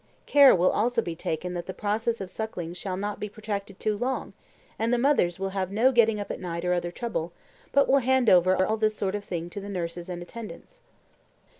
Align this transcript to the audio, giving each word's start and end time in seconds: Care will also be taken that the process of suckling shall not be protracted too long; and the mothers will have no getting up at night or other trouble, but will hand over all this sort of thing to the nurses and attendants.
Care 0.25 0.55
will 0.55 0.71
also 0.71 0.99
be 0.99 1.15
taken 1.15 1.53
that 1.53 1.67
the 1.67 1.75
process 1.75 2.19
of 2.21 2.31
suckling 2.31 2.73
shall 2.73 2.97
not 2.97 3.19
be 3.19 3.29
protracted 3.29 3.79
too 3.79 3.95
long; 3.95 4.33
and 4.79 4.91
the 4.91 4.97
mothers 4.97 5.37
will 5.37 5.49
have 5.51 5.71
no 5.71 5.91
getting 5.91 6.19
up 6.19 6.31
at 6.31 6.39
night 6.39 6.65
or 6.65 6.73
other 6.73 6.89
trouble, 6.89 7.33
but 7.71 7.87
will 7.87 7.99
hand 7.99 8.27
over 8.27 8.59
all 8.65 8.77
this 8.77 8.95
sort 8.95 9.13
of 9.13 9.23
thing 9.23 9.47
to 9.51 9.61
the 9.61 9.69
nurses 9.69 10.09
and 10.09 10.23
attendants. 10.23 10.81